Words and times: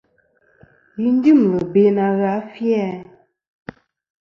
Yi 1.01 1.09
dyɨmlɨ 1.21 1.59
be 1.71 1.81
na 1.95 2.05
gha 2.17 2.31
a 2.39 2.47
fi-æ? 2.51 2.85